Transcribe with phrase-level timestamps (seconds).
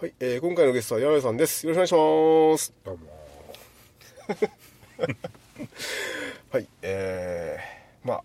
[0.00, 1.66] はい、えー今回のゲストは山根さんです。
[1.66, 2.72] よろしくお願いします。
[2.84, 3.06] どうも。
[6.50, 8.22] はい、えー、まあ、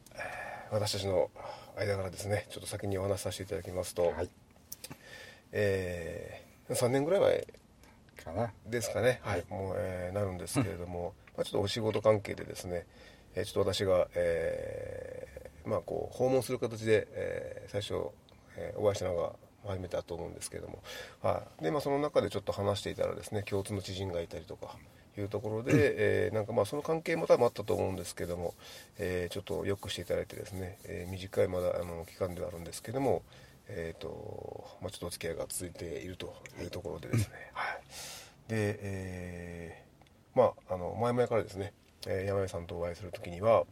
[0.69, 1.31] 私たちの
[1.75, 4.29] 間からですね、ちょっと先にお話しさせていただきますと、はい。
[5.51, 7.47] えー、3年ぐらい前
[8.23, 8.53] かな。
[8.67, 9.43] ですかね、はい。
[9.49, 12.85] もう、えーなるんですけれども、 まあ、ちょっとお仕事関係でですね、
[13.33, 18.11] えーちょっと私が、えーまあ、こう訪問する形で、えー最初、
[18.57, 19.33] えーお会いしたのが
[19.65, 20.83] 初めてだと思うんですけれども、
[21.21, 21.63] はい。
[21.63, 24.75] でまあ、その中でちょっと話していたらですね共通の知人がいたりとか
[25.17, 28.53] いうところで、えーなんかまあその関係も多分あったと思うんですけども、
[28.97, 33.23] えーちょっとよくしていただいてですね、えー短いまだあの期間ではあるんですけども、
[33.67, 37.81] えーとまあ、ちょっとお付き合いが続いているというところでですね、はい、
[38.49, 41.73] で、えーまああの前々からですね、
[42.07, 43.65] えー山根さんとお会いする時には、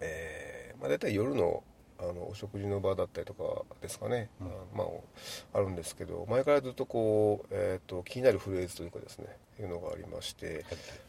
[0.00, 1.62] えーまあ、大体夜の
[2.00, 9.26] あのお食事の場だったりとかですかね、あまあ、あるんですけど前からずっとこう、えー、と気になるフレーズというかですね
[9.60, 10.64] いうのがありまして、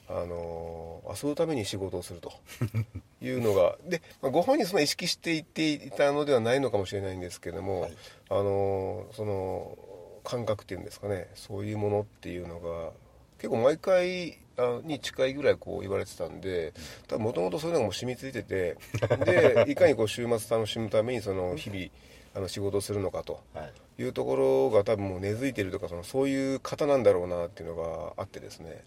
[0.10, 2.34] あの遊ぶために仕事をすると
[3.24, 7.98] いうのがで、まあご本人そんな意識していっていたのではないのかもしれないんですけども、はい。
[8.30, 9.78] あのその
[10.24, 12.92] 感覚っていうんですかねそういうものっていうのが
[13.38, 14.51] 結構毎回あ
[14.84, 16.74] に近いぐらいこう言われてたんで
[17.08, 18.78] 多分もともとそういうのがもう染みついてて
[19.26, 21.86] でいかにこう週末楽しむためにその日々
[22.34, 23.72] あの仕事をするのかとはい。
[24.00, 28.84] いうところが多分もう根付いてるとかそのそういう方なんだろうなっていうのがあってですね。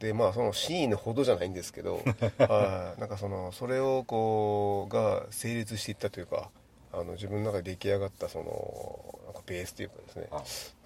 [0.00, 2.00] でまあその真意のほどじゃないんですけど
[2.38, 3.00] はい。
[3.00, 6.50] なんかそのそれをこうが成立していったというか
[6.92, 10.28] あの自分の中で出来上がったそのなんかベースというかですね。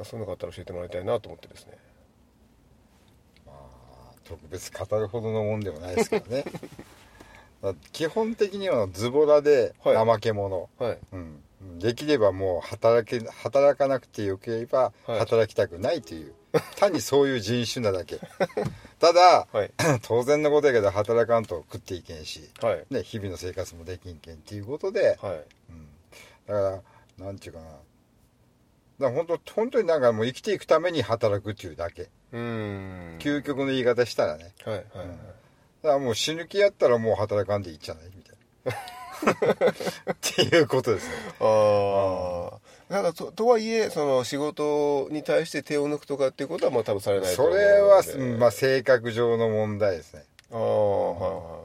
[0.04, 1.72] そういうのがあったら教えてもらいたいなと思ってですね。
[1.72, 1.79] まあ
[4.30, 6.44] 特別語るほどのもんでもないですからね。
[7.62, 9.96] だ基本的にはズボラではい。
[9.96, 10.98] 怠け者、はい。
[11.12, 15.18] うん、できればもう働け働かなくてよければはい。
[15.18, 16.32] 働きたくないという、
[16.76, 18.20] 単にそういう人種なだけ。
[19.00, 19.72] ただ、はい。
[20.02, 22.86] 当然のことやけど働かんと食っていけんし、はい。
[22.88, 25.44] ね、日々の生活もできんけんっていうことで、はい。
[25.70, 25.88] うん、
[26.46, 26.82] だか
[27.18, 27.66] らなんていうかな
[29.00, 33.18] だ本当本当になんかもう生きていくために働くっていうだけ、うーん。
[33.18, 34.52] 究極の言い方したらね。
[34.64, 35.18] はいはいはい、だか
[35.82, 38.04] らもう死ぬ気やったらもう働かんでいいじゃない？
[38.14, 38.76] みたいな。
[40.12, 41.14] っていうことですね。
[41.40, 50.24] ああただととはいえその仕事に対して手を抜くとかっていうことはまあ多分されないとそれは、うんまあ、性格上の問題ですね。
[50.52, 51.60] ああは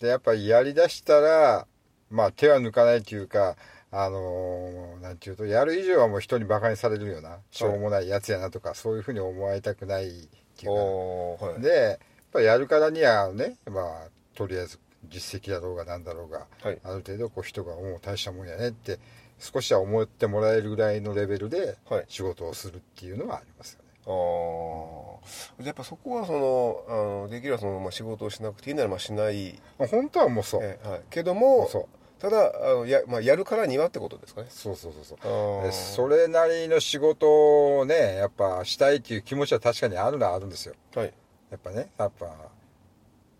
[0.00, 1.66] でやっぱりやりだしたら
[2.10, 3.56] まあ手は抜かないというか
[3.92, 10.10] あのーなんていうとやる以上はもう人にバカにされるようなしょうもないやつやなとか、そういうふうに思われたくないっ
[10.56, 11.60] ていうかはい。
[11.60, 11.98] でやっ
[12.32, 16.78] ぱりやるからにはねまあとりあえず実績だろうがなんだろうが、はい。
[16.84, 18.98] ある程度こう人がもう大したもんやねって
[19.38, 22.04] 少しは思ってもらえるぐらいのレベルではい。
[22.08, 26.92] 仕事をするっていうのはありますよね、ああやっぱそこはそのあ
[27.24, 34.48] のできればその、まあ、仕事をしなくていいならまあしない、まあ本当はもうそう、えはい、けどもそうただあのや,、まあ、やるからにはってことですかね。
[34.50, 35.72] そうそうそうそう。
[35.72, 40.74] それなりの仕事をねやっぱしたいっていう気持ちは確かにあるのはあるんですよ。
[40.94, 41.14] はい。
[41.50, 42.26] やっぱねやっぱ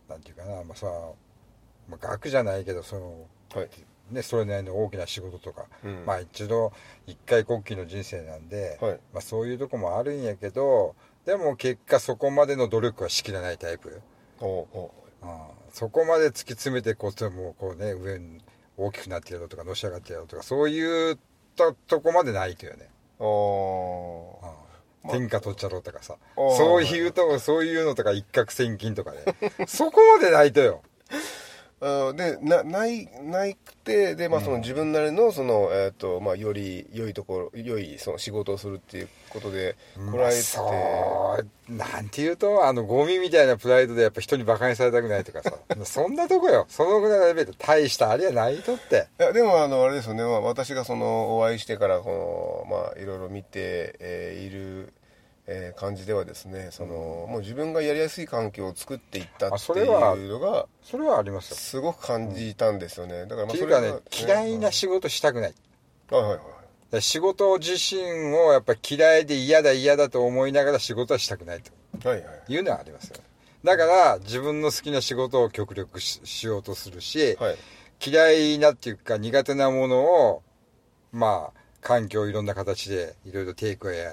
[0.08, 0.86] なんていうかなまあさ、
[1.88, 3.68] まあ、学じゃないけどそのはい。
[4.10, 6.04] ね、それなりの大きな仕事とか、うん。
[6.06, 6.72] まあ一度
[7.06, 8.92] 一回こっきりの人生なんで、はい。
[9.12, 14.00] まあ、そういうとこもあるんやけどでも結果そこまでの努力はしきれないタイプ、
[14.40, 15.26] おおう。
[15.26, 15.28] ん、
[15.70, 18.40] そこまで突き詰めてこうもうこうね上に
[18.80, 21.18] 大きくなってやろうとかのし上がってやろうとかそういう
[21.56, 22.88] ととこまでないというね、
[23.18, 23.26] あー。
[25.02, 26.16] うん、天下取っちゃろうとかさ。
[26.36, 29.18] そういうとこそういうのとか一攫千金とかね。
[29.66, 30.82] そこまでないとよ
[31.80, 39.76] でなないないくてで、まあ、その自分なりのその、えーとまあ、より良いところ良いその仕事をするっていうことで
[40.10, 40.62] こらえて、そ
[41.68, 45.52] うなんていうとあのゴミみたいなプライドでやっぱ人にバカにされたくないとかさ。
[45.84, 46.66] そんなとこよ。
[46.68, 47.54] そのぐらいのレベル。
[47.54, 49.06] 大したあれやないとって。
[49.18, 54.92] いやでもあのあれですよね、まあ、私がそのお会いしてからこの、まあ、いろいろ見て、えーいる、
[55.52, 61.56] えー感じではですねその、もう自分がやりやすい環境を作っていったあっていうのがそれはありますよ。
[61.56, 63.26] すごく感じたんですよね。
[63.26, 65.54] だからまあそれが嫌いな仕事したくない。
[66.10, 66.40] はいはいはい。
[66.92, 68.00] で仕事自身
[68.36, 72.08] をやっぱ嫌いで嫌だ嫌だと思いながら仕事はしたくないと。
[72.08, 72.52] はいはい。
[72.52, 73.24] いうのはありますよね。
[73.64, 77.56] だから自分の好きな仕事を極力ししようとするし、はい。
[78.04, 80.42] 嫌いなっていうか苦手なものを
[81.10, 84.12] まあ環境をいろんな形でいろいろ抵抗や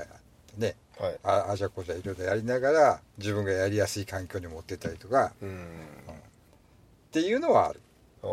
[0.57, 1.19] ねはい。
[1.23, 5.33] ああじゃこじゃいろいろやりながら自分がやりやすい環境に持ってったりとか。
[5.41, 5.67] うん。
[6.07, 7.81] っていうのはある。
[8.23, 8.29] ああ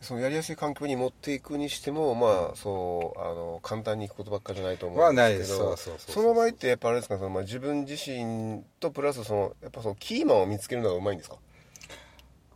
[0.00, 5.28] そのやりやすい環境に持っていくにしてもまあそうあの簡単にいくことばっかじゃないと思うんですけど。
[5.28, 5.56] はないです。
[5.56, 6.24] そうそうそうそう。
[6.24, 11.36] その場合ってやっぱあれですかその、まあ、自分自身とプラスそのやっぱそのキーマンを見つけるのがうまいんですか？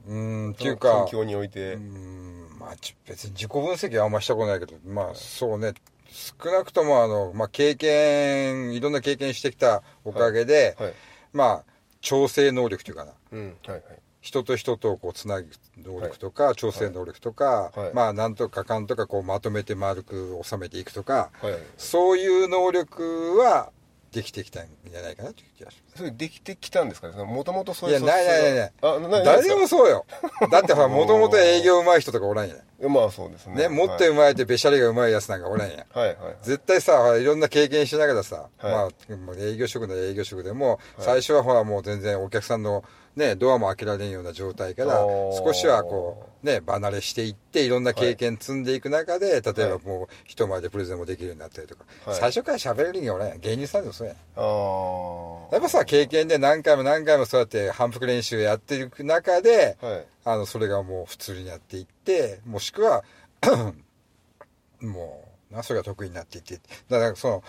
[0.07, 5.75] うーんっていうか環境において、うーんまあち別に自己分析はあんましたことないけどまあそうね
[6.13, 10.93] 少なくともあの、まあ、経験いろんな経験してきたおかげで、はい。
[11.33, 11.65] まあ
[12.01, 13.13] 調整能力というかな。
[13.33, 13.57] うん。
[13.67, 13.83] はいはい。
[14.21, 15.49] 人と人とこうつなぐ
[15.79, 17.95] 能力とか、調整能力とか、はい。
[17.95, 21.55] まあなんとかかんとかこうまとめて丸く収めていくとか、はい。
[21.77, 23.71] そういう能力は
[24.13, 25.99] できてきたんじゃないかなという気がします。
[25.99, 27.25] それできてきたんですかね？
[27.25, 28.73] もともとそういういやないないないない。
[28.83, 30.05] あなない誰でもそうよ。
[30.51, 33.55] だってほらもともと営業うまい人とかおらんやうまあそうですね。
[33.55, 38.73] ねもっとうまいってべしゃりがうまいやつなんかおらんやはいはい絶対さほらいろんな経験しながらさ、はい。
[39.09, 42.85] まあもう営業職なら営業職でも、最初はほらもう全然お客さんの
[43.17, 52.17] ねドアも開けられんような状態から少しはこうね離れしていっていろんな経験積んでいく中で、例えばもう人前でプレゼンもできるようになったりとか、はい。
[52.17, 60.07] 最初から喋る人間おらんやん芸人さんでもそうやんああやっぱさ経験で何回も何回もそうやって反復練習やっていく中で、はい。
[60.25, 63.05] あのそれがもう普通になっていってもしくは
[64.81, 66.61] もうなそれが得意になっていって。
[66.89, 67.45] だからその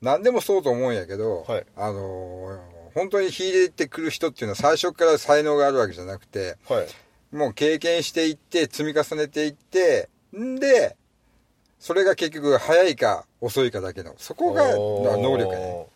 [0.00, 1.66] 何でもそうと思うんやけど、はい。
[1.76, 2.60] あの
[2.98, 6.86] 本当に秀でてくる人っていうのは最初から才能があるわけじゃなくてはい。
[7.36, 10.96] もう経験していって積み重ねていってんで
[11.78, 15.86] それが結局早いか遅いかだけのそこが能力やね。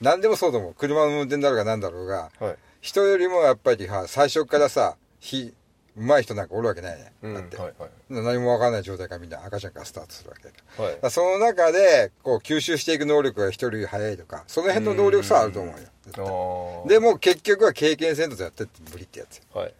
[0.00, 2.56] 何でもそうと思う車の運転だろうが何だろうがうはい。
[2.80, 5.54] 人よりもやっぱりは最初からさひ
[6.00, 10.82] うまい人なんかおるわけないね、うんだって、はいはい何も分かんない状態からみんな赤ちゃんからスタートするわけ。
[10.82, 11.10] はい。
[11.12, 15.78] その中でこう吸収していく能力が人より早いとかその辺の能力差はあると思うよ。
[16.02, 16.24] 絶対。
[16.24, 16.88] あー。
[16.88, 19.74] でも結局は経験せんとやってって無理ってやつよはい。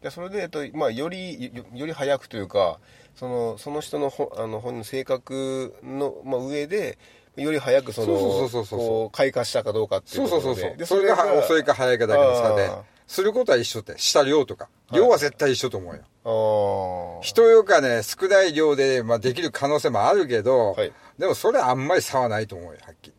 [0.00, 2.78] でそれで、えっとまあ、よりよより早くというか
[3.16, 6.98] そのその人のほあの本人の性格の、まあ、上で
[7.36, 10.76] より早くその開花したかどうかっていそううことで。
[10.76, 11.16] でそうそうそう。
[11.16, 12.70] それが遅いか早いかだけの差で
[13.12, 14.70] することは一緒ってした量とか。
[14.90, 20.92] 量は絶対一緒と思うよ、人よかね少ない量で、まあ、できる可能性もあるけど、はい。
[21.18, 23.12] でもそれはあんまり差はないと思うよはっきり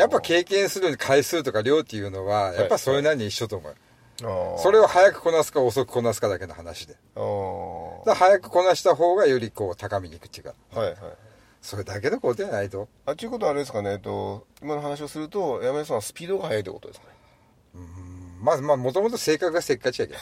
[0.00, 3.72] やっぱ経験する回数とか量っていうのはやっぱそれなりに一緒と思う。
[3.72, 3.76] よ、
[4.22, 4.62] あー。
[4.62, 6.96] それを早くこなすか遅くこなすかだけの話で。
[7.14, 10.96] 早くこなした方がよりこう高みにいくっていうかはいはい。
[11.60, 12.88] それだけのことじゃないと。
[13.06, 17.14] あっちゅうことはあれですかね、えっと、今の話をすると山根さんはスピードが速いってことですかね
[18.44, 20.18] まずまあもともと性格がせっかちやけど。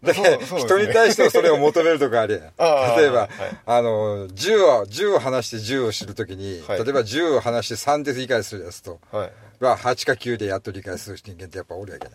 [0.02, 2.42] だけど人に対してもそれを求めるとかあるやん。
[2.96, 3.30] 例えば、はい。
[3.66, 6.84] あの銃を銃を離して銃を知るときに、はい。
[6.84, 9.32] 例えば銃を離して3で理解するやつとはい。
[9.60, 12.14] は8か9でやっと理解する人間ってやっぱおるやけね。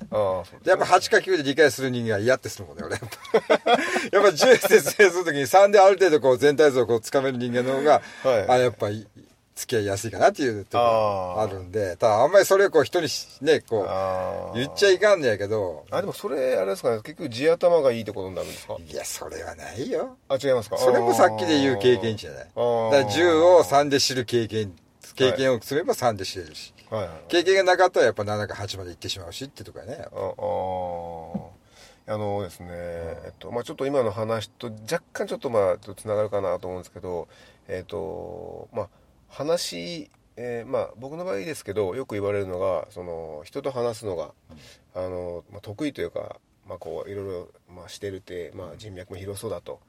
[0.65, 2.95] やっぱ8か9で理解する人間は嫌ってするもんね俺。
[2.95, 3.71] やっぱ
[4.11, 8.49] やっぱ10説明するときに3である程度こう全体像をこうつかめる人間の方が、はい。
[8.49, 9.07] あやっぱり
[9.55, 15.85] 付き合いやすいかなっていうところあるんでただあんまりそれをこう人にしねこあう言っちゃいかんのやけど。
[15.91, 16.97] あでもそれあれですかね。
[16.97, 18.75] 結局地頭がいいってことになるんですか？
[18.85, 20.17] いやそれはないよ。
[20.27, 20.77] あ違いますか？
[20.77, 22.43] それもさっきで言う経験値じゃない。
[22.43, 24.73] だから10を3で知る経験
[25.15, 27.07] 経験を積めば3で知れるし、はい。
[27.07, 27.11] はい。
[27.29, 30.05] 経験がなかったらやっぱ7か8まで行ってしまうしってとこやね。
[32.07, 37.27] あああのですね、えっとまあ、ちょっと今の話と若干ちょっとまあつながるかなと思うんですけど
[37.67, 38.89] えっとまあ
[39.35, 44.31] 話、えーまあ、僕の場合ですけどよく言われるのがその人と話すのが、
[44.95, 46.37] あのまあ、得意というか、
[46.67, 49.81] まあ、こういろいろ、まあ、してるって、まあ、人脈も広そうだと、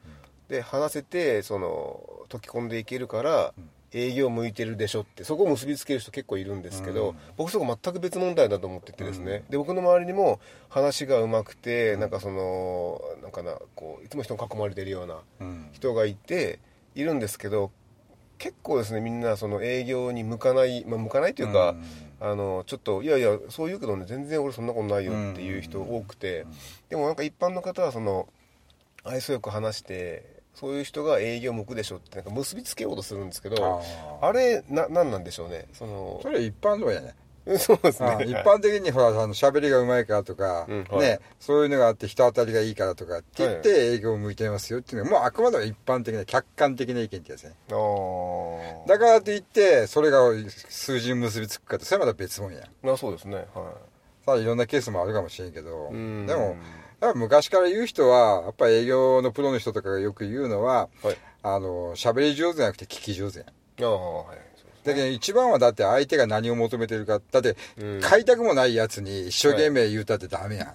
[0.49, 3.55] で話せてその溶き込んでいけるから、
[3.93, 7.17] 営業向いてるでしょってそこを結びつける人結構いるんですけど、うん。
[7.37, 15.69] 僕そこ全く別問題だと思っててですね、で僕の周りにも話が上手くて、なんかそのなんかなこういつも人に囲まれてるようなうん。
[15.73, 16.59] 人がいて
[16.97, 17.71] いるんですけど
[18.39, 21.75] 結構ですねみんなその営業に向かない、まあ、向かないというか、
[22.21, 26.47] あのちょっといやいやそう言うけどね全然俺そんなことないよっていう人多くて、
[26.89, 28.29] でもなんか一般の方はその
[29.05, 33.83] 愛想よく話してそういう人が営業向くでしょってなんか結びつけようとするんですけど
[34.23, 37.15] あれな何なんでしょうねそのそれ一般論やね
[37.59, 38.09] そうですね。
[38.09, 47.55] あ一般的にほら、あの、喋りがうまいからとか、ね、そういうのがあって人当たりがいいからとかって言って営業向いてますよっていうのは、もうあくまでも一般的な、客観的な意見ってやつね。
[48.87, 50.19] だからといって、それが
[50.69, 52.63] 数字に結びつくかって、それはまた別もんや。
[52.83, 53.47] まあそうですね。
[53.55, 53.73] は
[54.25, 55.97] さあ、いろんなケースもあるかもしれんけど、で
[56.35, 56.57] も、
[57.01, 61.17] やっぱ昔から言う人は、やっぱ営業のプロの人とかがよく言うのは、はい。
[61.43, 63.49] あの、喋り上手じゃなくて聞き上手やん。
[63.49, 64.39] ああ、はい。
[64.87, 67.21] だけど一番はだって相手が何を求めてるか。
[67.31, 70.67] だってうん、買いたくもないやつに一生懸命言うたってダメやん。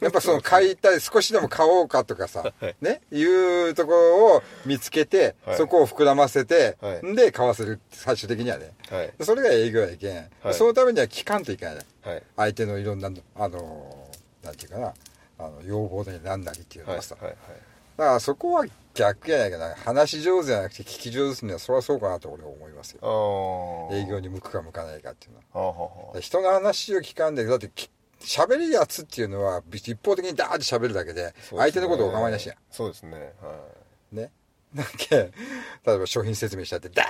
[0.00, 6.76] やっぱその買いたい、少しでも買おうかとかさ、 はいね、いうところを見つけて、はいそこを膨らませて、
[7.14, 8.72] で買わせる、最終的にはね。
[8.90, 9.12] はい。
[9.22, 10.16] それが営業やいけん。
[10.42, 11.76] はいそのためには聞かんといけない。
[12.02, 12.22] はい。
[12.36, 14.10] 相手のいろんな、あの、
[14.42, 14.94] なんていうかな、
[15.38, 16.98] あの、要望なりなんなりっていうのはい。
[16.98, 17.16] はさ。
[17.96, 18.04] はい。
[18.04, 19.74] だからそこは逆やないかな。
[19.74, 23.88] 話し上手じゃなくて聞き上手にはそれはそうかなと俺は思いますよ。
[23.92, 26.20] 営業に向くか向かないかっていうのは。
[26.20, 31.32] 人の話を聞かんで、だってき喋るやつっていうのは一方的にダーって喋るだけで、あ。
[31.56, 33.34] 相手のことをお構いなしやそうですね。
[33.42, 33.54] は
[34.12, 34.16] ん。
[34.16, 34.30] ね。
[34.76, 37.04] なんけ、例えば商品説明したって、ダ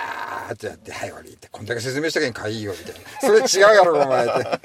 [0.49, 3.47] ーってやって、はい、終わりって、こんだけ説明したけん買いよ、みたいな。
[3.47, 4.59] それ違うやろ、お前って。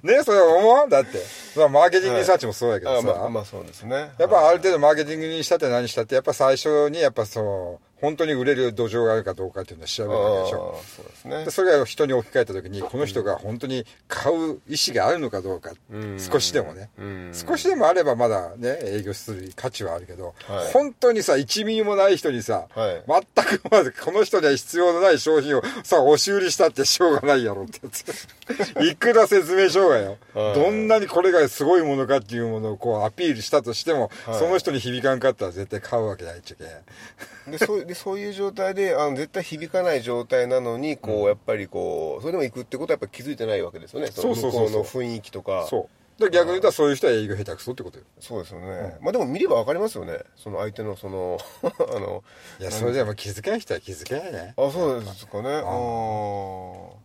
[0.00, 1.18] それ、ね、それ思うだって。
[1.56, 3.06] まあ、マーケティングリサーチもそうやけどさ。
[3.06, 4.12] まあ、まあそうですね。
[4.18, 10.82] やっぱある程程度マーケティングにしたって何したって、やっぱ最初にやっぱその、本当に売れる土壌があるかどうかっていうのを調べるわけでしょ。
[10.84, 11.44] そうですね。
[11.44, 11.50] で。
[11.50, 16.20] それが人に置き換えた時にこの人が本当に買う意思があるのかどうか、うん。
[16.20, 17.32] 少しでもね、うん。
[17.32, 20.72] 少しでもあればまだね営業する価値はあるけど、はい。
[20.72, 23.04] 本当にさ1ミリもない人にさ、はい。
[23.36, 28.04] 全くまずこの人には必要のない商品をさ押し売りしたってしょうがないやろってやつ。
[28.84, 30.54] いくら説明しようがよ、はい。
[30.54, 34.38] どんなにこれがすごいものかっていうものをこうアピールしたとしても、はい。
[34.38, 36.64] その人に響かんかったら絶対買うわけないっちゃけ
[37.50, 44.08] んでそうでそういう状態であの絶対響かない状態なのにこう、やっぱりこうそれでも行くってことはやっぱ気づいてないわけですよね。
[44.08, 45.66] その向こうの雰囲気とか。
[45.68, 46.04] そう。
[46.18, 48.04] で逆に言ったらそういう人は営業下手くそってことよ。
[48.20, 50.20] そうですよね、まあでも見れば分かりますよね。
[50.36, 52.22] その相手のその あの
[52.60, 54.54] いやそれでも気づけない人は気づけないね。
[54.56, 55.50] あそうですかね。
[55.54, 55.62] ああ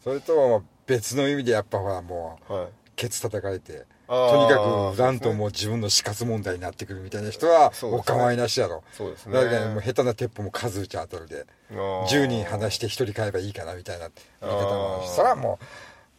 [0.03, 2.67] それとは別の意味でやっぱほらもうはい。
[2.95, 8.83] ケツ叩かれてとにかくなんともう自分の死活問題になってくるみたいな人はお構いなしやろ。
[8.91, 9.33] そうですね。
[9.33, 11.45] だからもう下手な鉄砲も数打ち当たるで。
[11.71, 12.05] あー。
[12.07, 14.09] 10人話して1人買えばいいかなみたいな
[14.41, 15.59] 言い方もそれはも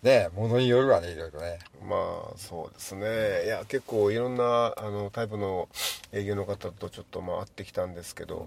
[0.02, 1.59] うねものによるわねいろいろね。
[1.82, 1.97] ま
[2.32, 3.47] あそうですね。
[3.47, 5.68] いや結構いろんなあのタイプの
[6.12, 8.47] 営業の方とちょっとまあ会ってきたんですけど、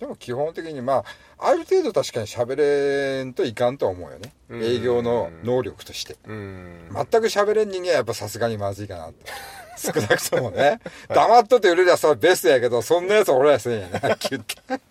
[0.00, 1.04] でも基本的にま
[1.38, 9.30] あある程度確かに喋れんといかんとは思うよねうん営業の能力としてうん全く喋れん人間はやっぱさすがにまずいかなって。
[9.78, 10.80] 少なくともね。
[11.08, 14.84] 黙っとって売れりゃそれベストやけど、そんなやつ俺らせんやな、はっきり言って。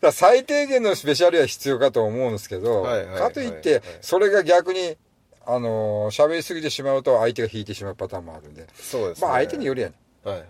[0.00, 4.96] だ最低限のスペシャルは必要かと思うんですけど、かといっはいてはい、それが逆に、
[5.44, 8.66] あのー喋りすぎてしまうと相手が引いてしまうパターンもあるんで。
[8.74, 9.94] そうですねまあ相手によるやね。
[10.24, 10.46] はいはい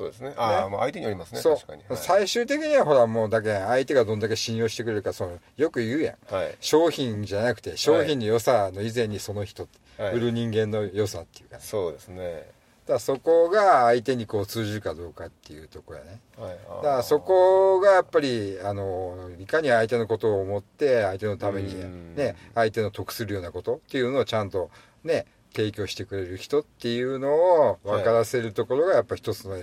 [0.00, 0.32] そうですね。
[0.36, 1.42] ああ、まあ相手によりますね。
[1.42, 1.98] 確かに、はい。
[1.98, 6.34] 最終的にはほらもうだけ相手がどんだけ信用してくれるか、その、よく言うやん。
[6.34, 6.56] はい。
[6.60, 9.70] 商品じゃなくて、商品の良さの以前にその人、はい
[10.14, 12.46] 売る人間の良さっていうか、だそうですね。
[12.90, 16.20] からそこが相手にこう通じるかどうかっていうところやね。
[16.36, 16.50] はい。
[16.52, 22.14] だからそこがやっぱりあのいかに相手のことを思って相手のためにうん。
[22.16, 24.70] ね相手の得するようなことっていうのをちゃんと
[25.04, 29.62] ね提供してくれる人っていうのを分からせるところがやっぱ一つの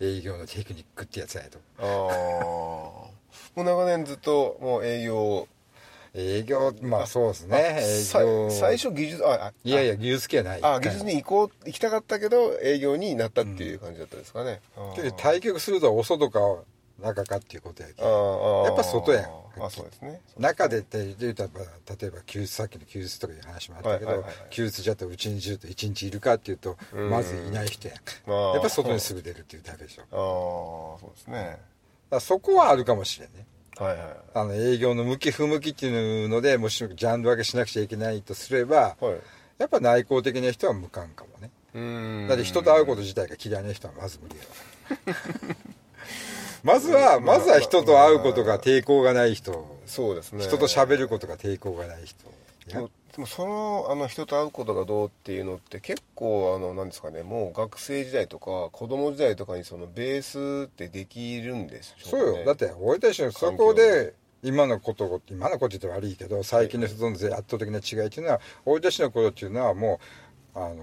[0.00, 1.58] 営業のテクニックってやつやと。
[1.78, 3.12] ああも
[3.56, 5.48] う長年ずっともう営業
[6.14, 7.78] 営業まあそうですね。
[7.80, 8.50] 営さ業。
[8.50, 10.60] 最初技術ああいやいや技術系はない。
[10.62, 15.02] あ技術に行こう行きたかったけど営業になったっていう感じだったですかね、あー。
[15.02, 16.40] で対局するとお外か
[17.00, 18.08] 中かっていうことやけや
[18.72, 19.24] っぱ外やん。
[19.60, 20.20] あそうですね。
[20.38, 21.50] 中でって言うたら
[22.00, 27.10] 例えば休日さっきの休日とかいう話もあったけど休日じゃったらうちにいると一日いるかっていうとうん。
[27.10, 27.96] まずいない人やん。
[28.54, 30.02] やっぱ外にすぐ出るっていうタイプでしょ。
[30.02, 30.04] あ
[30.96, 31.58] あそうですね。
[32.10, 33.46] らそこはあるかもしれんね。
[33.76, 39.20] はいはいあの営業の向き不向きっていうのでもしジャンル分けしなくちゃいけないとすればはい。
[39.58, 41.50] やっぱ内向的な人は無関かもね。
[41.74, 42.28] うーん。
[42.28, 45.54] だって人と会うこと自体が嫌いな人はまず無理やろ
[46.62, 49.78] まずはまずは人と会うことが抵抗がない人。
[49.86, 50.44] そうですね。
[50.44, 52.24] 人と喋ることが抵抗がない人。
[52.68, 57.22] でもそのあの人と会うことがどうっていうのって結構あのなんですかね。
[57.22, 62.44] もう学生時代とか子供時代とかにそのベースってできるんでしょそうよ。
[62.44, 70.00] だって俺たちのそこで今のこと今のことって悪いけど最近の人との圧倒的な違いっていうのは俺たちの頃っていうのはも
[70.54, 70.76] うあの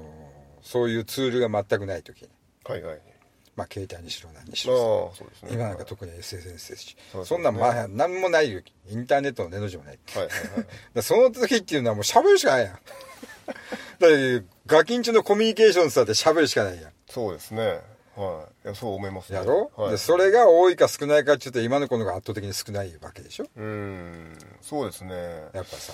[0.62, 2.28] そういうツールが全くない時。
[2.66, 3.15] はいはい
[3.56, 5.50] まあ携帯にしろ何にしろさそうですね。
[5.54, 7.38] 今なんか特に SNS ですしそうですね。
[7.38, 10.00] そんなんまあ何もないよインターネットの根の字もない。
[10.14, 10.66] はいはいは
[11.00, 11.04] い。
[11.04, 12.74] その時っていうのはもう喋るしかないやん。
[14.00, 16.92] だってガキンチのコミュニケーションさって喋るしかないやん。
[17.10, 17.80] そうですね。
[18.16, 18.68] はい。
[18.68, 19.38] いやそう思いますね。
[19.40, 23.46] やろ、はい、でそれが多いか少ないかって言うと今の子の方が圧倒的に少ないわけでしょ？
[23.56, 24.38] うーん。
[24.62, 25.14] そうですね。
[25.54, 25.94] やっぱさ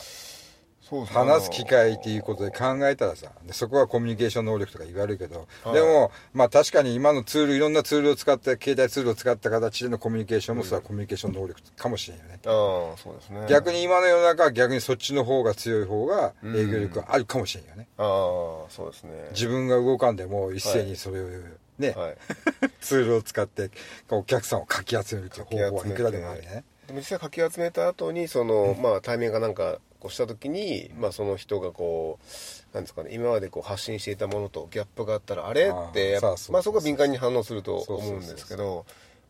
[1.05, 5.74] 話す機会っていうことで考えたらさでそこはコミュニケーション能力とか言われるけど、はい。
[5.74, 13.45] でもまあ確かに今のツールいろんなツールを使って携帯ツールを使った形でのコミュニケーションもそれはコミュニケーション能力かもしれないよね、ああそうですね。
[13.50, 18.05] 逆に今の世の中は逆にそっちの方が強い方が営業力があるかもしれんよね、ああ
[18.69, 19.12] そうですね。
[19.31, 21.27] 自分が動かんでも一斉にそれを
[21.79, 22.17] ね、はい。
[22.81, 23.69] ツールを使って
[24.10, 26.63] お客さんをかき集めるっていう方法はいくらでもあるね。
[26.88, 38.86] でも実際かき集めた後にその、まあ対面がなんかこうした時に、まあ、その人がこうなんですかね今までこう発信していたものとギャップがあったらあれってまあ、そこは敏感に反応すると思うんですけど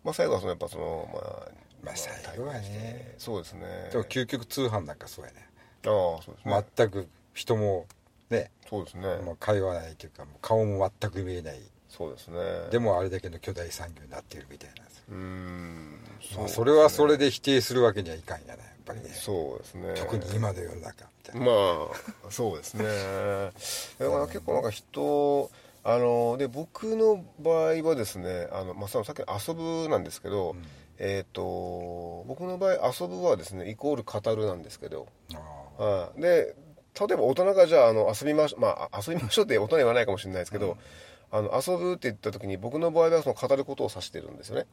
[0.06, 1.52] まあ最後はそのやっぱそのまあ
[1.84, 3.16] まあ最後はね。
[3.18, 3.62] そうですね。
[3.92, 5.48] でも究極通販なんかそうやね。
[5.86, 7.88] ああそうですね、全く人も
[8.30, 11.60] ねそうですね、もう会話ないというか顔も全く見えない。
[11.90, 12.38] そうですね。
[12.72, 16.00] でもあれだけの巨大産業になっているみたいなうーん。
[16.36, 19.10] まあ、うそれはそれで否定するわけにはいかんやなやっぱりね。
[19.10, 19.94] そうですね。
[19.96, 21.52] 特に今の世の中みたいな、ま
[22.28, 22.84] あそうですね。
[24.00, 25.52] だから結構なんか人
[25.84, 30.64] あので僕の場合はですねあの、まあ、そのさっきの遊ぶなんですけど、うん。
[31.04, 35.08] えっ、と僕の場合遊ぶはですねイコール語るなんですけど、
[35.80, 36.56] あはい、で
[37.00, 40.78] 例えば大人がじゃああの遊びましょうまあ遊びましょうって大人は言わないかもしれないですけど、
[41.34, 44.66] あの遊ぶって言った時に僕の場合はその語ることを指してるんですよね。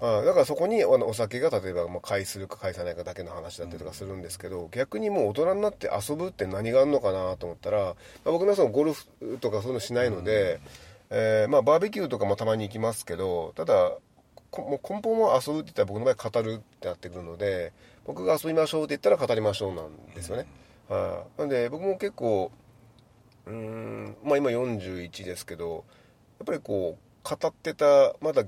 [0.00, 7.94] あだからそこにあのお酒が例えばまあ返するか返さないかだけの話だったりとかするんですけど、逆にもう大人になって遊ぶって何があるのかなと思ったら、ま
[8.26, 9.06] あ、僕のそのゴルフ
[9.40, 10.60] とかそういうのしないので、
[11.10, 13.92] えーまあ、バーベキューとかもたまに行きますけどただ
[14.50, 17.72] こもう根本は遊ぶって言ったら僕の場合語るってなってくるので
[18.04, 22.50] 僕が遊びましょうって言ったら語りましょうなんですよね、はいなんで僕も結構
[23.46, 24.16] うーん。
[24.24, 25.84] まあ今41ですけど
[26.38, 28.44] やっぱりこう語ってたまだ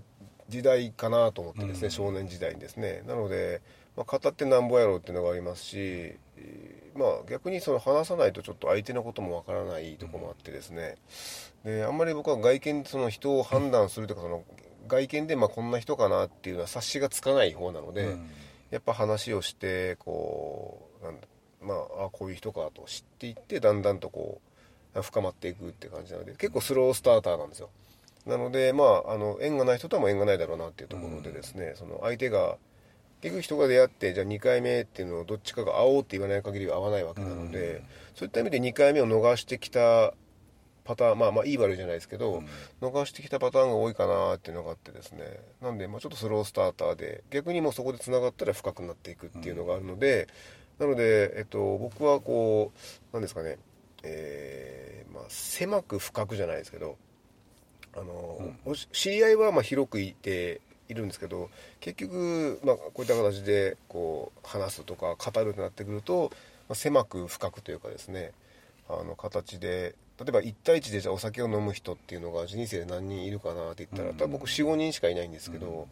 [0.48, 1.90] 時代かなと思ってですね、うん。
[1.90, 3.02] 少年時代にですね。
[3.06, 3.62] なので、
[3.96, 10.96] まあ、語ってなんぼやろうっていうのがありますし、えーまあ逆にその話さないとちょっと相手のこともわからないところもあってですね。
[11.64, 14.44] であんまり僕は外見でその人を判断するというかその
[14.88, 18.30] 外見でまあこんな人かなっていうのは察しがつかない方なので、うん。
[18.70, 21.26] やっぱ話をしてこうなんだ
[21.60, 24.51] まああこういう人かと知っていってだんだんとこう
[25.00, 27.70] 深まっていくって感じなので結構スロースターターなんですよ。
[28.26, 32.56] なのでまああの縁がない人とはもう縁がないだろうなっていうところでですね、その相手が
[33.20, 37.82] 結局人が出会ってじゃあ2回目っていうのをどっちかが会おうって言わない限りは会わないわけなので、うん。
[38.14, 40.12] そういった意味で2回目を逃してきた
[40.84, 42.42] パターンまあまあいい悪いじゃないですけど、
[42.80, 50.26] 逃してきたパターンが多いかなっていうのがあってですねなんでまあちょっとスロースターターで逆にもうそこでつながったら深くなっていくっていうのがあるので、
[50.78, 53.58] なので、えっと、僕はこうなんですかね、
[54.02, 56.96] えーまあ、狭く深くじゃないですけど
[57.94, 66.30] あの、おし知り合いはまあ広くいているんですけど結局、まあ、こういった形でこう話すとか語るってなってくると、
[66.68, 68.32] まあ、狭く深くというかですね
[68.88, 75.88] あの形で例えば1対1でじゃあお酒を飲む人っていうのが人生で何人いるかなって言ったら、多分僕45人しかいないんですけど、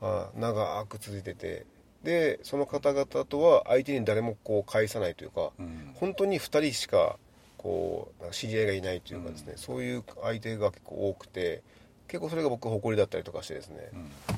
[0.00, 1.66] あ長く続いてて
[2.02, 5.92] でその方々とは相手に誰もこう返さないというか、うん。
[5.94, 7.18] 本当に2人しか
[7.58, 11.62] こう知り合いがいないというかですね、そういう相手が結構多くて
[12.06, 13.90] 結構それが僕誇りだったりとかしてですね、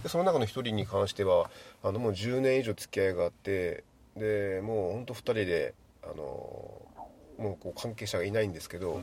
[0.02, 1.50] でその中の1人に関しては
[1.84, 3.84] あのもう10年以上付き合いがあって
[4.16, 6.86] でもう本当2人であのも
[7.38, 9.00] うこう関係者がいないんですけど、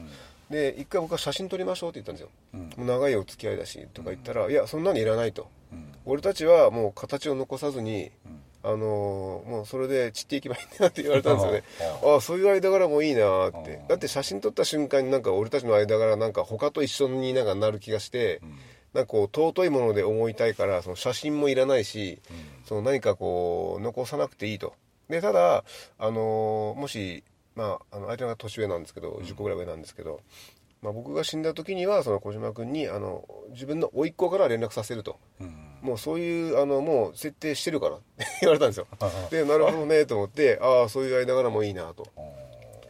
[0.49, 2.85] で一回僕は写真撮りましょうって言ったんですよ、うん。
[2.85, 5.47] もう長いお付き合いだしとか言ったら、いやそんなにいらないと。
[5.71, 5.93] うん。
[6.05, 8.26] 俺たちはもう形を残さずにうん
[8.67, 11.63] あのーもうそれで散っていけばいいんだなって言われたんですよね。
[12.03, 13.79] あああそういう間柄もいいなって。
[13.85, 18.41] あだって写真撮った瞬間になんか俺たちの間柄なんか他と一緒になんかなる気がして、
[18.93, 22.19] なんかこう尊いもので思いたいからその写真もいらないし、
[22.65, 24.73] その何かこう残さなくていいと。
[25.09, 25.63] でただ
[25.97, 27.23] あのーもし
[27.55, 30.19] まああの相手が年上なんですけど10個ぐらい上なんですけど、
[30.81, 35.19] まあ、僕が死んだ時にはその小島君にあの自分の甥っ子から連絡させると。
[35.39, 35.67] うん。
[35.81, 38.87] もうそういうあのもう設定してるからって 言われたんですよ。
[39.29, 42.07] でなるほどねと思ってああそういう間柄もいいなと。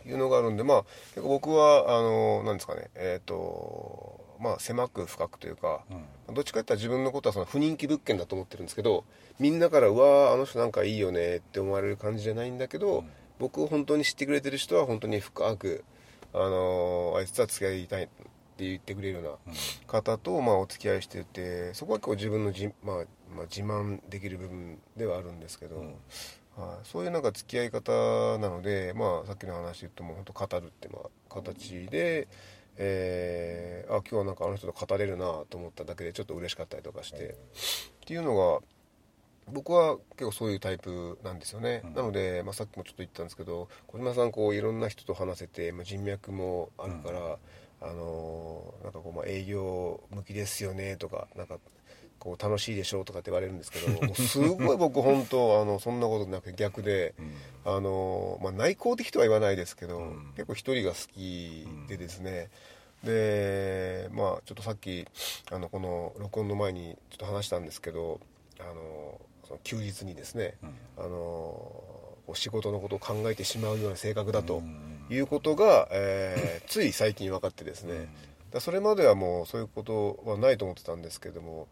[0.06, 0.84] いうのがあるんでまあ
[1.16, 5.84] 結構僕はあのなんですかねえっ、とまあ狭く深くというか、
[6.34, 9.04] どっちかって言ったら自分のことはその不人気物件だと思ってるんですけど
[9.38, 13.04] みんなから「うわーあの人なんかいいよね」って思われる感じじゃないんだけど、
[13.38, 15.84] 僕を本当に知ってくれてる人は本当に深く
[16.34, 18.08] あのあいつとは付き合いたいっ
[18.58, 19.54] て言ってくれるような
[19.88, 22.96] 方と、まあ、お付き合いしててそこは結構自分のじ、まあ
[23.36, 25.96] まあ、自慢できる部分ではあるんですけど、うん。
[26.58, 27.92] はい、そういうなんか付き合い方
[28.40, 32.28] なので、まあ、さっきの話で言うともう本当語るってまあ形で、
[32.78, 37.34] えーあ今日はなんかあの人と語れるなと思っただけでちょっと嬉しかったりとかして、っ
[38.06, 38.60] ていうのが
[39.52, 41.94] 僕は結構そういうタイプなんですよね、うん。
[41.94, 47.38] なので、まあ、さっきもちょっと言ったんですけど小島さんこういろんな人と話せて、まあ、人脈もあるから、
[47.82, 51.58] あのーなんかこう、まあ、営業向きですよねとかなんか
[52.20, 57.14] こう楽しいでしょうとかって言われるんですけど すごい僕本当あのそんなことなくて逆で。
[57.20, 57.34] うん。
[57.66, 60.34] あのまあ、内向的とは言わないですけど、うん。
[60.38, 62.50] 結構一人が好きでですね、
[63.04, 65.06] でまあちょっとさっき
[65.52, 68.20] あのこの録音の前にちょっと話したんですけど
[68.60, 70.56] あのその休日にですね、
[70.98, 74.62] あのこう仕事のことを考えてしまうような性格だと
[75.10, 78.10] いうことが、えー つい最近分かってですね、
[78.52, 81.68] だそれまではもうそういうことはないと思ってたんですけども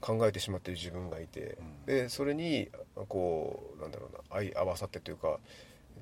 [0.00, 2.70] 考えてしまっている自分がいて、でそれに
[3.08, 5.38] こうなんだろうな相合わさってというか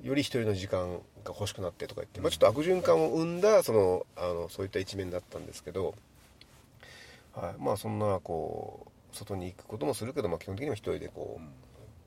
[0.01, 0.93] より一人の時間
[1.25, 5.95] が欲しくなってとか言って、まあ、ちょっと悪循環を生んだそのあのそういった一面だったんですけど、
[7.33, 11.43] はい、まあそんなこう外に行くこともするけど、まあ、基本的には一人でこう、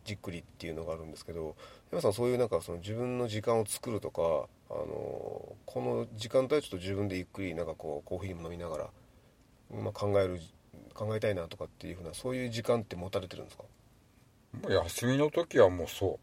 [0.05, 1.55] じっくりっていうのがあるんですけど
[1.93, 8.91] 山さんそういうなんかその自分の時間を作るとかあのこの時間帯はちょっと自分でゆっくりなんかこうコーヒーでも飲みながら、
[9.81, 10.41] まあ、考える
[10.93, 13.65] 考えたいなとかっていうふうなそういう時間って持たれてるんですか？
[14.85, 16.19] 休みの時はもうそ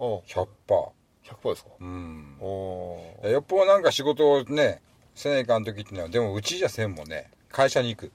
[0.00, 0.04] う。
[0.04, 0.88] あ100%あ
[1.24, 1.70] 100%ですか？
[1.78, 2.36] うん。
[2.40, 4.82] およっぽどなんか仕事をね
[5.14, 7.30] せないかん時っていうのはでもうちじゃせんもんね。
[7.50, 8.12] 会社に行く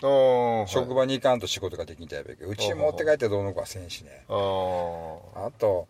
[0.00, 4.24] 職場に行かんと仕事ができんたいべけうち持って帰ってどうのこはせんしね。
[4.28, 4.32] あ
[5.58, 5.88] と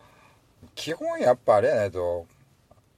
[0.75, 2.25] 基本やっぱあれやないと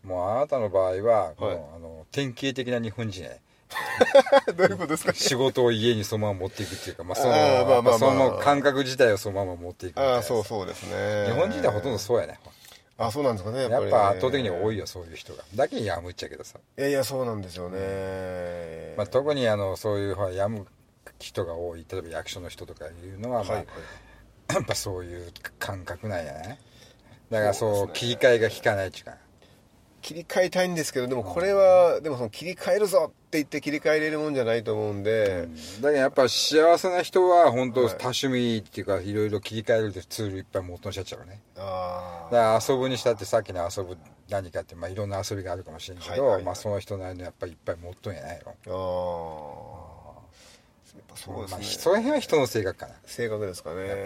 [0.03, 3.29] もうあなたの場合は、もうあの典型的な日本人や。
[3.29, 3.39] ね
[4.57, 5.13] どういうことですか？
[5.13, 7.99] 仕事を家にそのまま持っていくっていうか、まあ、そのまあまあまあ。
[7.99, 11.27] その感覚自体をそのまま持っていくああそうそうですね。
[11.27, 12.39] 日本人ではほとんどそうやね。
[12.97, 13.91] あそうなんですかねやっぱりね。
[13.91, 15.43] やっぱ圧倒的に多いよそういう人が。
[15.55, 18.93] だけにやむっちゃけどさ、いやいやそうなんですよね。
[18.97, 20.67] まあ、特にあのそういうやむ
[21.21, 23.67] 人が多い例えば役所の人とかいうのは、まあはい
[24.53, 26.59] やっぱそういう感覚なんやね。
[27.29, 27.91] だからそうね。
[27.93, 29.17] 切り替えが効かないっちゅうか。
[30.01, 35.47] 切り替えたいんですけどでもこれはでもその切り替えるぞって言って切り替えれるもんじゃないと思うんで、
[35.79, 37.89] だけどやっぱ幸せな人は本当はい。
[37.91, 41.39] 多趣味っていうかいろいろ切り替えるツールいっぱい持ってらっしゃっちゃうね。
[41.55, 43.95] あだから遊ぶにしたってさっきの遊ぶ
[44.29, 49.90] 何かって、まあ、いろんな遊びがあるかもしれんけど、はいはいはいまあ、その人なりのやっぱりいっぱい持っとんやないのああ
[51.23, 52.95] そうですまあ、ね、その辺は人の性格かな。
[53.05, 54.05] 性格ですかね。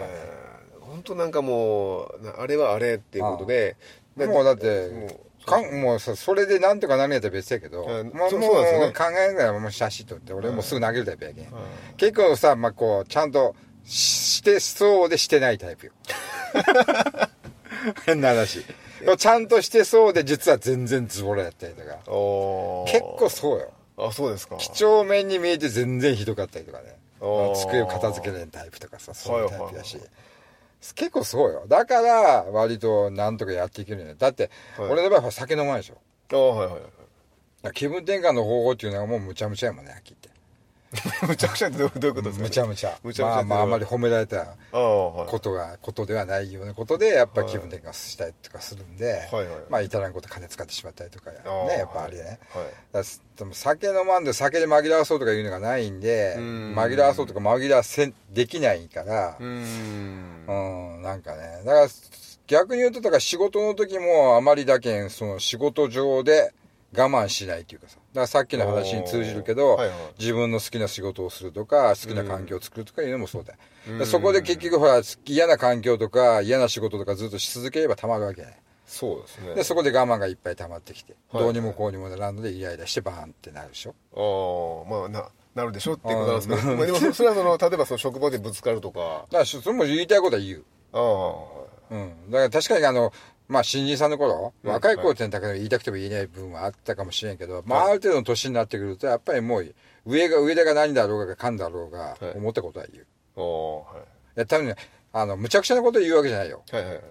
[0.80, 3.76] 本当なんかもうなあれはあれっていうことで
[4.16, 8.08] もうだってもうかんもうさそれでなんとかなるんやったら別やけど、うん。
[8.08, 8.92] もうそうもうそうね。
[8.92, 11.50] 考えながらもう写真撮って俺もうすぐ投げるタイプやけん、うん。
[11.96, 15.92] 結構さ、まあ、こうちゃんとししてそうでしてないタイプよ。
[18.04, 18.64] 変な話。
[19.18, 21.98] ちゃんとしてそうで実は全然ズボラやったりとか。
[22.04, 23.72] 結構そうよ。
[23.98, 24.56] あそうですか。
[24.56, 29.98] 几帳面に見えて全然ひどかったりとかね机を片付けれんタイプとかさそういうタイプだし、
[30.94, 31.64] 結構そうよ。
[31.66, 34.90] だから割となんとかやっていけるんよだって、はい。
[34.90, 35.98] 俺の場合は酒飲まないでしょ。
[36.32, 36.80] ああはいはい
[37.74, 40.16] 気分転換の方法っていうのがもうむちゃむちゃやもんねはっきり
[41.26, 42.98] むちゃくちゃってどういうことですか、言ってむちゃむちゃ。
[43.02, 45.28] むちゃむちゃまあまああんまり褒められたああはい。
[45.28, 51.38] ことがことではないようなことでやっぱり気分転換したりとかするんで、はいはいまあ至らんこと金使ってしまったりとかね
[51.78, 52.62] やっぱありね、は
[53.02, 53.04] い。
[53.38, 56.74] でも酒飲まんで酒で紛らわそうとかいうのがないんでうん。
[56.76, 60.44] 紛らわそうとか紛らわせんできないからうーん。
[60.48, 61.62] うんなんかね。
[61.64, 61.88] だから
[62.46, 66.52] 逆に言うとだから仕事の時もあまりだけんその仕事上で
[66.94, 67.96] 我慢しないっていうかさ。
[67.96, 69.98] だからさっきの話に通じるけど、はいはい。
[70.18, 73.98] 自分の好きな仕事をするとか好きな環境を作るとかいうのもそうだよ、うん。
[73.98, 79.54] でそこで結局ほら嫌な環境とか嫌な仕事とかずっとし続ければたまるわけねそうですね。
[79.54, 83.94] でそこで我慢がいっぱい溜まってきて、はいどうにもこうにもならんのでイライラしてバーンってなるでしょ？
[84.14, 86.78] ああまあななるでしょっていうことなんですけど、うん。
[86.78, 89.26] まあ、でもそそれはその例えばその職場でぶつかるとか。
[89.30, 90.64] だからそれも言いたいことは言う。
[90.92, 93.12] ああうん、だから確かにあの、
[93.48, 103.06] まあ、新人さんの頃、うん若い頃ってだけど言いたくても言えない部分はあったかもしれんけど、まあ、ある程度の年になってくると、やっぱりもう、上が、上田が何だろうが、かんだろうがはい、思ったことは言う。
[103.40, 104.00] は
[104.36, 104.76] いや、多分ね、
[105.12, 106.62] あの、むちゃくちゃなことを言うわけじゃないよ。
[106.70, 107.02] はいはいはい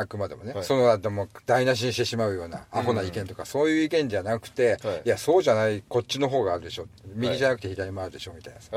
[0.00, 0.52] あくまでもね。
[0.52, 6.86] はいその後も台無しにしてしまうような、アホな意見とか、そういう意見じゃなくて、はいい、や、そうじゃない、こっちの方があるでしょ。
[7.16, 8.70] 右じゃなくて左もあるでしょ、みたいなさ。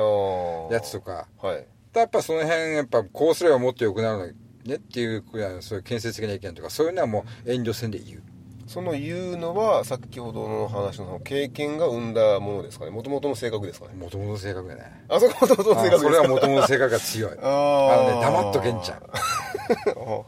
[0.71, 1.27] やつとか。
[1.39, 4.33] はいやっぱその辺、やっぱこうすればもっと良くなるのに
[4.65, 5.23] ねっていう
[5.61, 8.23] そういう建設的な意見とか、そういうのはもう遠慮せんで言う。
[8.71, 12.91] その言うのは先ほどの話の経験が生んだものですかね。
[12.91, 13.95] もともとの性格ですかね。
[13.95, 15.05] もともとの性格やね。
[15.09, 15.95] あそこもともとの性格ですか。
[15.95, 17.31] あそれはもともとの性格が強い。
[17.43, 19.09] あのね黙っとけんちゃう。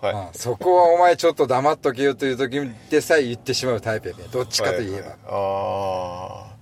[0.06, 0.14] はい。
[0.14, 4.26] あそこはお前ちょっと黙っとけよという時でさえ言ってしまうタイプやね。
[4.30, 5.04] どっちかといえば、はい。
[5.04, 6.54] はいああ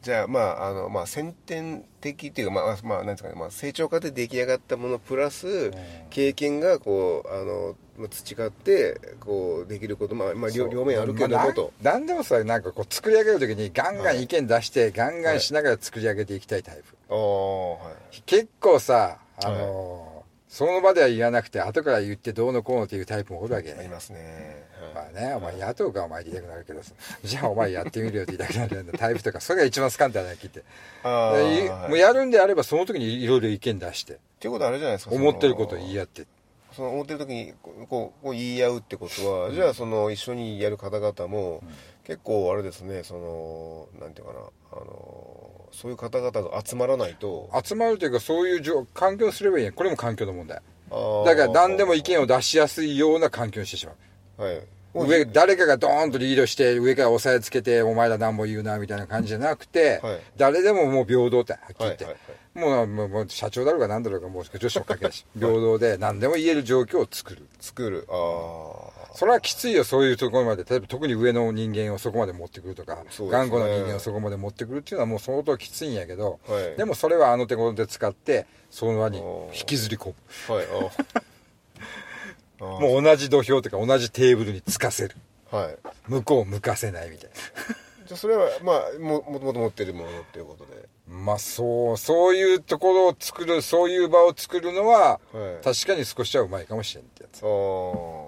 [0.00, 5.72] じゃあまああのまあ先天的っていうかまあまあなんですかね、まあ、成長過程で出来上がったものプラス
[6.10, 18.22] 経験がこうあのまあ培ってこうできることまあまあ両両面あるけどまあもとなんなんでもさなんかこう作り上げる時にガンガン意見出して、ガンガンしながら作り上げていきたいタイプ、ああはい。
[18.24, 20.07] 結構さあのー
[20.48, 23.76] その場では言わなくて後から言ってどうのこうのっていうタイプもおるわけね。
[23.78, 24.66] ありますね。
[24.94, 26.92] まあねお前雇うかお前言いたくなるけどさ。
[27.22, 30.64] じゃあお前やってみるよって言いたくなるようなタイプとかそれが一番スカンターなきって
[31.04, 34.14] もうやるんであればその時にいろいろ意見出して。
[34.14, 36.26] っていうことはあれじゃないですか思ってることを言い合合って。
[36.72, 41.62] その思ってる時にこうこうこう言い合うってことは、じゃあその一緒にやる方々も、
[42.04, 44.40] 結構あれですねそのなんていうかな
[44.72, 47.50] あのそういう方々が集まらないと。
[47.64, 50.60] 集まるというかそういう状環境をすればいいこれも環境の問題。
[51.24, 53.92] だから何でも意見を出しやすいような環境にしてしま
[54.38, 54.42] う。
[54.42, 54.62] はい。
[54.94, 60.20] 上誰かがドーンとリードして上から押さえつけてお前ら何も言うなみたいな感じじゃなくて、はい。
[60.36, 62.20] 誰でももう平等ってはっきり言って、はいはい
[62.58, 65.24] もうもうもう社長だろうが何だろうがもう女子も関係ないし。
[65.38, 67.46] 平等で何でも言える状況を作る。
[67.60, 68.04] 作る。
[68.10, 70.62] ああそれはきついよそういうところまで。
[70.62, 73.02] 例えば特に上の人間をそこまで持ってくるとか、ね。
[73.18, 76.76] 頑固な人間をそこまで持ってくるっていうのはもう相当きついんやけど、はい。
[76.76, 80.14] でもそれはあの手この手使ってその輪に引きずり込
[80.48, 80.54] む。
[80.54, 80.66] はい
[82.60, 85.16] もう同じ土俵とか同じテーブルにつかせる。
[85.50, 85.76] はい。
[86.06, 87.34] 向こうを向かせないみたいな。
[88.06, 90.88] じゃあそれはまあももともと持ってるものっていうことで。
[91.08, 95.64] まあそうそういうところを作るそういう場を作るのは、はい。
[95.64, 97.42] 確かに少しはうまいかもしれんってやつ。
[97.42, 98.27] ああ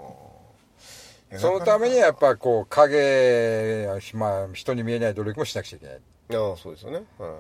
[1.36, 5.96] そのためにはやっぱこう影、まあ、人に見えない努力もしなくちゃいけない。
[5.96, 7.02] ああそうですよね。
[7.18, 7.30] はい。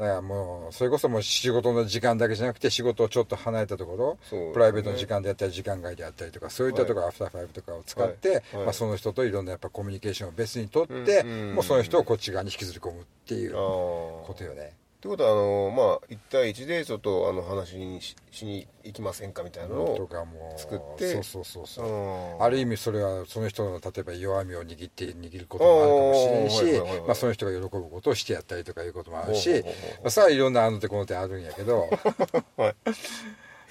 [0.00, 3.96] だからもうそれこそもう仕事の時間だけじゃなくて仕事をちょっと離れたとこ
[4.32, 4.52] ろ、ね。
[4.52, 8.36] プライベートの時間であったり時間外であったりとかそういったところ、アフターファイブとかを使って、はい。
[8.36, 22.36] はいまあ、その人といろんなやっぱコミュニケーションを別にとって、うんうんもうその人をこっち側に引きずり込むっていうことよねってことはあのまあ1対1でちょっとあの話にししに行きませんかみたいなのとをかも作ってそうそうそうそう。
[22.36, 29.64] うんある意味それはその人の例えば弱みを握って握ることもあるかもしれんあーはいしまあその人が喜ぶことをしてやったりとかいうこともあるし
[30.08, 31.88] さあいろんなあの手この手あるんやけど
[32.58, 32.74] はい。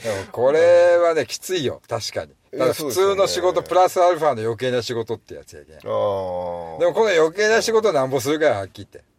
[0.03, 2.31] でもこれはねきついよ確かに。
[2.57, 5.77] だ普通の仕事プラスアルファの余計な仕事ってやつやけん。
[5.79, 8.97] でもこの余計な仕事なんぼするからはっきり言って。
[8.97, 9.18] はあ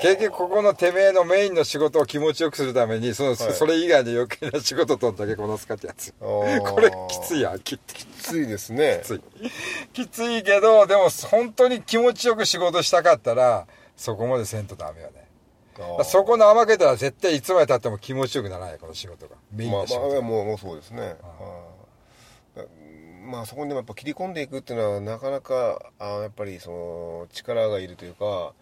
[0.00, 6.12] 結局ここのてめえのメインの仕事を気持ちよくするためにその、それ以外の余計な仕事とんだけこなすかってやつ。
[6.18, 6.44] こ
[6.80, 8.46] れきついやんきつい。
[8.46, 9.00] ですね。
[9.02, 9.20] きつい。
[9.92, 15.26] きついけどでも本当に気持ちよく仕事したかったらそこまでせんとダメよね。
[16.04, 19.36] そこの甘けたら絶対いつまでたっても気持ちよくならないこの仕事が。
[19.52, 21.00] メインまあの仕事が、まあもうもうそうですね。
[21.02, 22.66] はい。
[23.24, 28.52] まあそこにでもやっぱ切り込んでいくっていうのはなかなかあーやっぱりその力がいるというか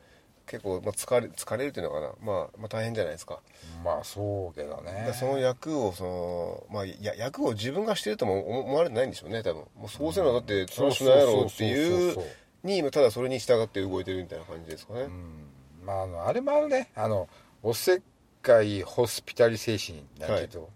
[0.50, 3.38] 結構、まあ、疲れ疲れるというのかな、まあ、まあ大変じゃないですか。
[3.84, 5.04] まあそうけどね。
[5.06, 9.62] らその役をその、まあ、や役を自分がしてるとも思思われてないんでしょうね多分。
[9.78, 12.16] もうそうせなだってそのしないやろうっていう
[12.64, 15.86] に今ただそれに従って動いてるみたいな感じですかね、うん。
[15.86, 16.90] まああのあれもあるね。
[16.96, 17.28] あの
[17.62, 18.00] おせっ
[18.42, 20.68] かいホスピタリ精神だけど、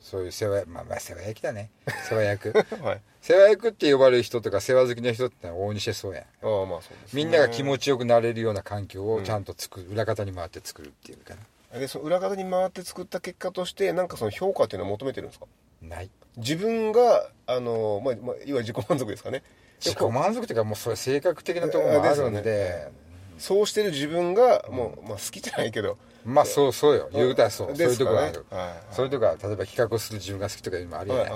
[0.00, 1.70] そういう世話まあまあ世話焼きだね。
[2.08, 6.22] 世話役はい世話役って呼ばれる人とか世話好きな人ってのは往々にしてそうやん。
[6.22, 6.26] あ
[6.62, 11.34] あまあそうです、ね、みんなが気持ちよくなれるような環境をちゃんと作る、裏方に回って作るっていうか
[11.74, 11.78] な。
[11.78, 15.44] でその裏方に回って作った結果としてなんかその評価っていうのは求めてるんですか？
[15.82, 16.10] ない。
[16.38, 19.42] 自分があの、まあまあ、いわゆる自己満足ですかね。
[19.78, 22.42] 自己満足っていうかもうそれ性格的なところもあるんで。
[22.42, 22.92] ですよ
[23.38, 25.96] そうしてる自分がもう、まあ、好きじゃないけど。
[26.24, 27.08] まあそうそうよ。
[27.12, 28.44] 言うたらそう、そういうところある、
[28.92, 31.30] そういうとこは例えば比較をする自分が好きとかいうのもあるよね、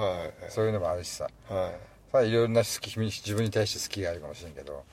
[0.50, 1.28] そういうのもあるしさ。
[1.48, 1.92] はい。
[2.12, 4.84] さあいろんな好き君自分に対して好きがあるかもしれんけど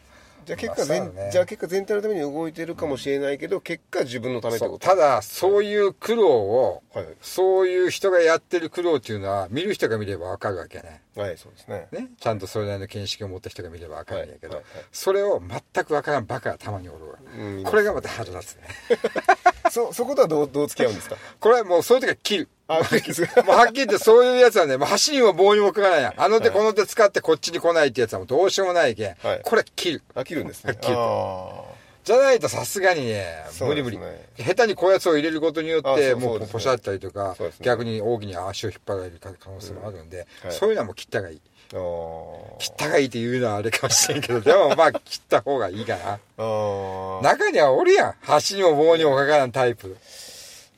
[0.49, 1.29] じゃあ結果全、ね。
[1.31, 4.79] じゃあ結果全体のために動いてるかもしれないけど、結果自分のためってこと？
[4.79, 7.05] ただそういう苦労を、はい。
[7.21, 11.01] そういう人がやってる苦労っていうのは見る人が見ればわかるわけね。
[11.15, 11.87] はいそうですね。
[11.91, 12.07] ね。
[12.19, 18.63] ちゃんとそれなりの見識を持った人が見ればわかるんやけど、はいはいはいそれを全くわからんバカがたまにおるわ、うんこれがまた腹立つね
[19.71, 21.15] そ そことはどうどう付き合うんですか？
[21.39, 22.47] これはもうそういう時は切る。
[22.67, 23.29] あ切る。
[23.45, 26.13] もうはっきり言ってそういうやつはね、もう箸にも棒にもかからないやん。
[26.17, 29.15] あの手この手使ってこっちに来ないってやつはもうどうしようもないけん。
[29.23, 29.41] はい。
[29.43, 30.03] これ切る。
[30.15, 30.77] あ切るんですね。
[30.81, 31.63] 切るあ
[32.03, 34.29] じゃないとさすがにね、無理無ですね。
[34.37, 34.43] 理。
[34.45, 37.51] 下手にこうやつを入れることによっあて、もうポシャったりとかね。
[37.61, 40.51] 逆に大きに足を引っ張られる可能性もあるんで、はい。
[40.51, 41.41] そういうのはもう切った方がいい。
[41.69, 46.19] 切ったがいいって言うのはあれかもしれんけどでもまあ切った方がいいかな。
[47.21, 49.95] 中にはおるやん箸にも棒にもかからんタイプ。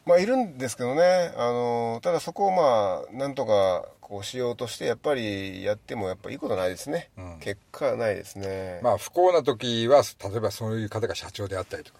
[0.06, 1.32] まあいるんですけどね。
[1.38, 7.40] あのただそこをまあなんとかこうしようとしてやっぱりやってもやっぱいいことないですね、うん。
[7.40, 8.82] 結果はないですね。
[8.84, 12.00] まあ不幸な時は例えばそういう方が社長であったりとか、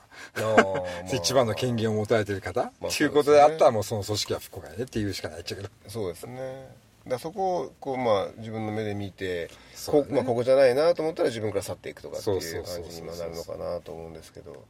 [1.16, 5.70] 一番の権限を持たれてる方、まあっていうことであったらもうその組織は不幸やねっていうしかないっちゃけど。
[5.88, 9.50] そうですねだそこをこうまあ自分の目で見て、ね。
[9.88, 14.66] こまあ、ここじゃないなと思ったら自分から去っていくとかっていそう感じに今なるのかなと思うんですけど。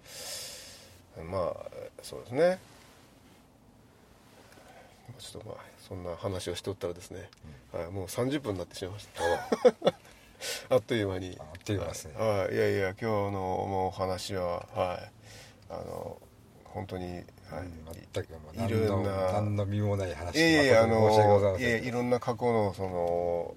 [1.30, 1.56] まあ
[2.02, 2.60] そうですね。
[5.20, 7.30] ちょっとまあそんな話をしておったらですね、
[7.74, 9.94] はい、もう30分になってしまいました。
[10.76, 11.38] あっという間に。
[11.40, 12.14] あっという間ですね。
[12.16, 12.56] はいはい。
[12.56, 15.12] いやいや今日のもうお話ははい。
[15.70, 16.18] あの
[16.66, 17.82] 本当に、はい。
[18.14, 23.56] 全くもう何いろんのな何の身もない話いやいやあのいやいろんな過去のその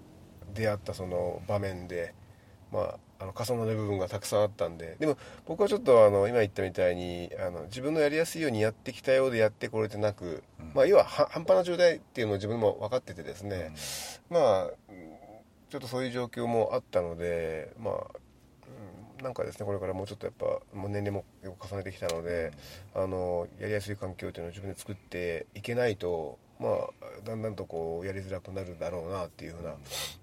[0.54, 2.14] 出会ったその場面で
[2.72, 10.42] まああの重なる部分がたくさんあったんででも僕はちょっとあの今言ったみたいにあの自分のやりやすいようにやってきたようでやってこれてなく、
[10.74, 13.72] まあ要はは半端な状態っていうのを自分も分かっててですね、
[14.30, 14.72] まあうん
[15.70, 18.00] ちょっとそういう状況もあったのでまあうん
[19.25, 20.45] なんかですねこれからもうちょっとやっぱ
[20.77, 22.53] もう年齢も重ねてきたので、
[22.95, 29.75] あのやりやすい環境っていうのを自分で作っていけないとまあだんだんとこうやりづらくなるだろうなっていうふうな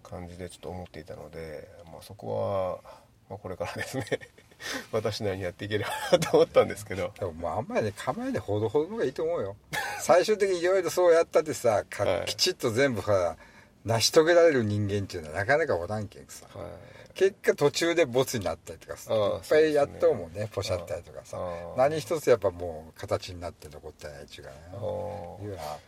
[0.04, 2.94] 感じでちょっと思っていたので、まあ、そこは、
[3.28, 4.06] まあ、これからですね
[4.94, 7.12] 私なりにやっていければなと思ったんですけど。
[7.20, 9.56] でもまああんまりね構えでほどほどのがいいと思うよ。
[10.00, 12.26] 最終的にいろいろそうやったってさかはい。
[12.28, 13.36] きちっと全部さ
[13.84, 16.46] 成し遂げられる人間っていうのはなかなかおらんけんさ。
[16.54, 19.19] はい結果途中でボツになったりとかさいっ
[19.50, 20.50] ぱいやっとうもんね。
[20.52, 21.38] ポシャったりとかさ
[21.78, 25.80] 何一つやっぱもう形になって残ってないっちゅうかねあいうのは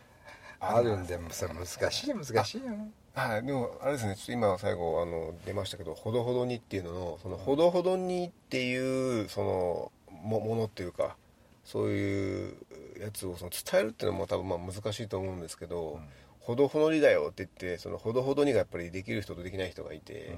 [0.60, 2.72] あるんでもさ難しいよ難しいよ。
[3.14, 11.16] はい、でもあれですねちょっと今最後あの出ましたけど「ほどほどに」っていうののその「ほどほどに」っていうそのもものっていうか
[11.64, 12.56] そういう
[13.00, 16.00] やつをその伝えるっていうのも多分まあ難しいと思うんですけど
[16.40, 20.36] 「ほどほどにだよ」って言ってその「ほどほどに」がやっぱりできる人とできない人がいて、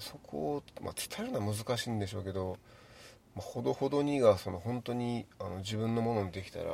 [0.00, 2.58] そこを、まあ、伝えるのは難しいんでしょうけど
[3.34, 6.64] 「まあ、ほどほどに」がその本当にあの自分のものにできたら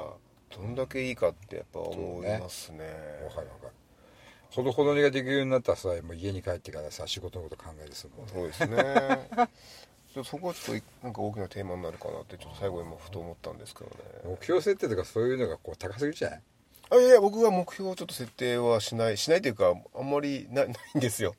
[0.56, 2.84] どんだけいいかってやっぱ思いますね。
[3.28, 3.72] わかるわかる。
[4.50, 8.32] ほどほどにができるようになったらさもう家に帰ってからさ仕事のこと考えるするもんね。
[8.32, 9.48] そうですね。
[10.24, 13.96] そこはちょっとなんか大きなテーマになるかなってちょっと最後今ふと思ったんですけどね。
[14.24, 16.42] 目標設定とかそういうのがこう高すぎるじゃない
[16.88, 21.34] あいやいや僕は目標をちょっと設定はしないしないというかあんまりなないんですよ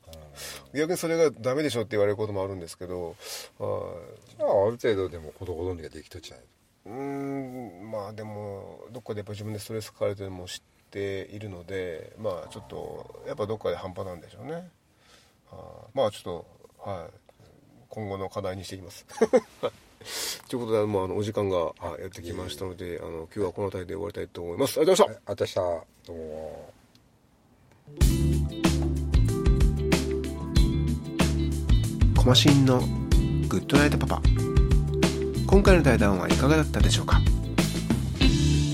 [0.74, 3.16] 逆にそれがダメでしょって言われることもあるんですけど
[3.60, 3.66] ああ
[4.70, 6.44] る程度でもほどほどにができとっちゃない？
[6.86, 14.62] うーんまあでもどっかでやっぱ自分でストレスかかれてるのも知っているのでまあちょっとやっぱどっかで半端なんでしょうね、は
[15.52, 15.56] あ、
[15.94, 16.22] まあちょっ
[16.84, 17.10] とはい
[17.90, 19.06] 今後の課題にしていきます。
[20.48, 24.78] ということでもうあのお時間がはいやってきましたのであの今日はこの辺りで終わりたいと思います。
[24.78, 25.32] ありがとうございました。
[25.32, 25.60] あたした。
[25.60, 26.72] どうも
[32.28, 32.80] マシンの
[33.48, 34.20] グッドナイトパパ。
[35.46, 37.22] 今回の対談はいかがだったでしょうか？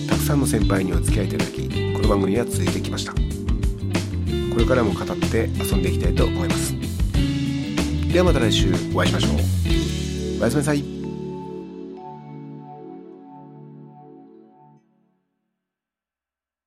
[0.08, 3.12] たくさんの先輩にお付き合いいただきこの番組は続いてきました。
[3.12, 3.18] こ
[4.58, 6.74] れからも語って遊んでいきたいと思います。
[8.12, 9.32] ではまた来週お会いしましょう。
[10.40, 10.93] おやすみなさい。